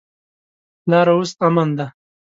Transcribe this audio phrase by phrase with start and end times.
[0.89, 1.87] لاره اوس امن ده.